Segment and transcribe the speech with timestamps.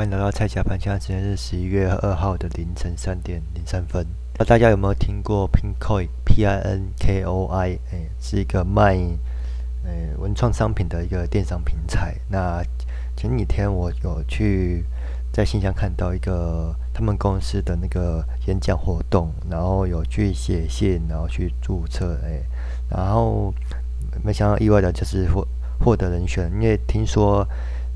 [0.00, 4.06] 欢迎来到蔡家班，现在时间是十一月二号的凌晨三点零三分。
[4.38, 8.96] 那大家有没有听过 Pinkoi？P I N K O I，哎，是一个卖
[9.84, 12.14] 呃文创商品的一个电商平台。
[12.30, 12.62] 那
[13.14, 14.86] 前几天我有去
[15.34, 22.40] 在信箱看到一个他们公司的那个演讲活动，然后有去写信，然后去注册，哎，
[22.88, 23.52] 然后
[24.24, 25.46] 没想到意外的就是获
[25.78, 27.46] 获得人选，因为听说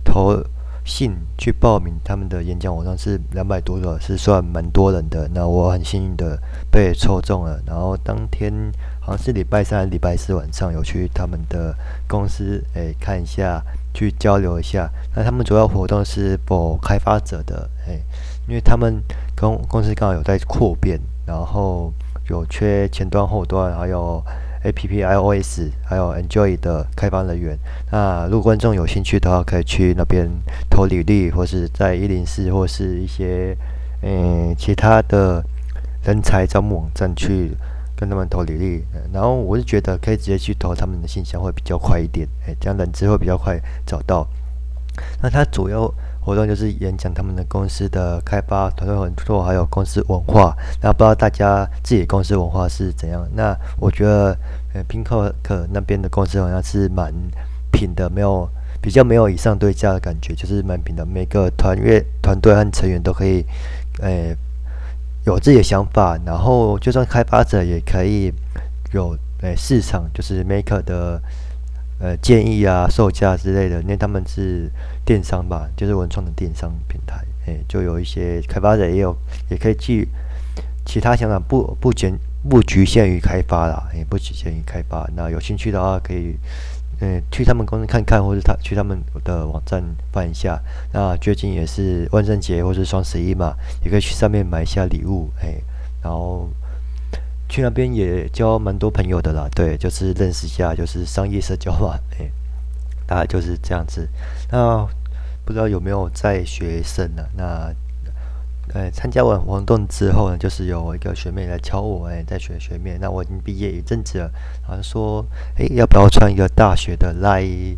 [0.04, 0.44] 投。
[0.84, 5.28] 信去报名他们的演讲，我当时两百多个，是算蛮多人的。
[5.34, 6.38] 那我很幸运的
[6.70, 7.58] 被抽中了。
[7.66, 8.52] 然后当天
[9.00, 11.74] 好像是礼拜三、礼拜四晚上有去他们的
[12.06, 13.62] 公司诶、看一下，
[13.94, 14.90] 去交流一下。
[15.14, 18.02] 那他们主要活动是找开发者的诶、
[18.46, 19.02] 因为他们
[19.34, 21.92] 公公司刚好有在扩编，然后
[22.28, 24.22] 有缺前端、后端，还有。
[24.64, 27.56] A P P I O S 还有 Enjoy 的开发人员，
[27.92, 30.28] 那如果观众有兴趣的话，可以去那边
[30.70, 33.56] 投履历，或是在一零四或是一些
[34.02, 35.44] 嗯其他的
[36.04, 37.52] 人才招募网站去
[37.94, 38.84] 跟他们投履历。
[39.12, 44.26] 然后我是觉得可以直接去投他们的信箱会比较快一点，哎，这样人资会比较快找到。
[45.22, 45.92] 那他主要。
[46.24, 50.56] 活动就是演讲他们的公司的开发团队合作，还有公司文化。
[50.80, 53.28] 那不知道大家自己公司文化是怎样？
[53.34, 54.34] 那我觉得，
[54.72, 55.30] 呃，Pinkoi
[55.70, 57.12] 那边的公司好像是蛮
[57.70, 58.48] 平的，没有
[58.80, 61.04] 比较没有以上对价的感觉，就是蛮平的。
[61.04, 63.44] 每个团队团队和成员都可以，
[64.00, 64.34] 呃，
[65.26, 68.32] 有自己的想法，然后就算开发者也可以
[68.92, 71.20] 有，呃，市场就是 Maker 的。
[72.00, 74.70] 呃，建议啊，售价之类的，因为他们是
[75.04, 79.16] 电商吧，就是文创的电商平台，诶，就有一些开发者也有，
[79.48, 80.08] 也可以去
[80.84, 82.18] 其他想法，不不仅
[82.48, 85.08] 不局限于开发啦，也不局限于开发。
[85.16, 86.36] 那有兴趣的话，可以
[87.00, 90.60] 嗯去他们公司看看，或者他去他们的网站翻一下。
[90.92, 95.62] 那最近也是万圣节或者双十一嘛，也可以去上面买一下礼物，诶，
[96.02, 96.50] 然后。
[97.48, 102.30] 去那边也交蛮多朋友的啦，对，就是认识一下，就是商业社交嘛， 哎，
[103.06, 104.08] 大概就是这样子。
[104.50, 104.86] 那
[105.44, 107.22] 不知道有没有在学生呢？
[107.36, 107.72] 那
[108.72, 112.96] 呃，参加完活动之后呢，就是有一个学妹来敲我，哎，在学学妹。
[112.98, 114.30] 那我已经毕业一阵子了，
[114.62, 115.24] 好像说，
[115.56, 117.76] 哎，要不要创一个大学的 lie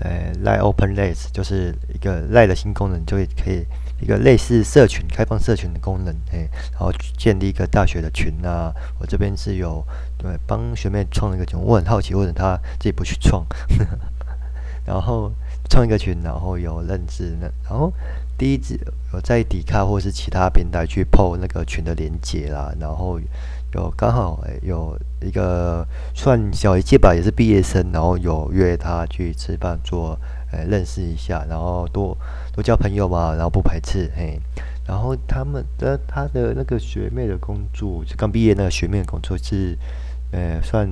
[0.00, 3.66] 呃，Line Open Labs，就是一个 Line 的新功能，就会可以。
[4.00, 8.74] 一个类似社群、开放社群的功能，哎，然后建立一个大学的群啊。
[8.98, 9.82] 我这边是有
[10.18, 13.46] 对帮学妹创了一个群，我很好奇为什么她自己不去创，
[14.84, 15.32] 然后
[15.70, 17.48] 创一个群，然后有认识呢。
[17.62, 17.90] 然后
[18.36, 18.78] 第一次
[19.14, 23.18] 有在迪卡或是其他平台去 po 那个群的连接啦，然后
[23.74, 30.18] 有刚好哎有一个算小一届吧，也是毕业生，然后有约他去吃饭做。
[30.52, 32.16] 呃，认识一下，然后多
[32.54, 34.38] 多交朋友嘛，然后不排斥，嘿，
[34.86, 39.76] 然后他们的他的那个学妹的工作，就刚毕业那个学妹的工作是，
[40.30, 40.88] 呃，算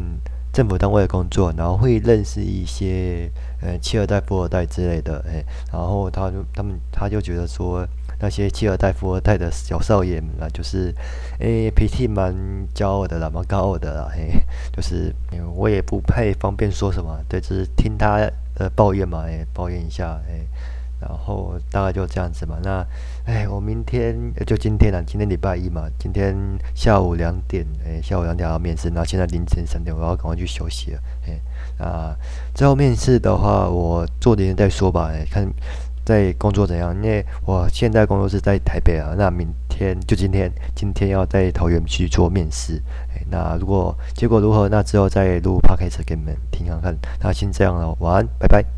[0.53, 7.87] 政府单位的工作，然后会认识一些呃，企二代、富二代之类的，哎，然后他就他们他就觉得说，
[8.21, 10.93] 那些企二代、富二代的小少爷们啊，就是，
[11.39, 12.35] 哎，脾气蛮
[12.75, 14.33] 骄傲的啦，蛮高傲的啦，嘿，
[14.73, 15.15] 就是
[15.55, 18.19] 我也不配方便说什么，对，只是听他。
[18.55, 20.47] 的，抱怨嘛，哎，抱怨一下，哎，
[21.01, 22.59] 然后大概就这样子嘛。
[22.63, 22.87] 那，
[23.25, 24.15] 哎，我明天
[24.47, 26.37] 就今天了，今天礼拜一嘛，今天
[26.75, 32.15] 下午两点，哎，下午两点要面试，那现在凌晨三点，我要赶快去休息了，哎，啊，
[32.55, 35.51] 最后面试的话，我做点再说吧，哎，看
[36.05, 42.83] 在工作怎样，因为我现在工作是在台北啊，那明天就今天，今天要在桃园去做面试。
[43.31, 46.97] 那如果结果如何，那之后再录 podcast 给你们听看看。
[47.21, 48.65] 那先这样了，晚安，拜拜。